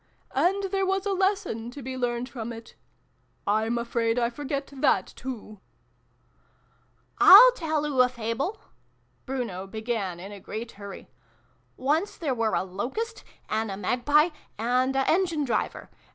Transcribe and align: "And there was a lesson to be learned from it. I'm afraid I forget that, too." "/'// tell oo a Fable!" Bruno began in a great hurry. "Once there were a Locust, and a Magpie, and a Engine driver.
"And 0.31 0.63
there 0.71 0.83
was 0.83 1.05
a 1.05 1.13
lesson 1.13 1.69
to 1.69 1.83
be 1.83 1.95
learned 1.95 2.27
from 2.27 2.51
it. 2.51 2.73
I'm 3.45 3.77
afraid 3.77 4.17
I 4.17 4.31
forget 4.31 4.65
that, 4.77 5.05
too." 5.15 5.59
"/'// 7.19 7.53
tell 7.55 7.85
oo 7.85 8.01
a 8.01 8.09
Fable!" 8.09 8.59
Bruno 9.27 9.67
began 9.67 10.19
in 10.19 10.31
a 10.31 10.39
great 10.39 10.71
hurry. 10.71 11.11
"Once 11.77 12.17
there 12.17 12.33
were 12.33 12.55
a 12.55 12.63
Locust, 12.63 13.23
and 13.47 13.69
a 13.69 13.77
Magpie, 13.77 14.29
and 14.57 14.95
a 14.95 15.07
Engine 15.07 15.43
driver. 15.43 15.91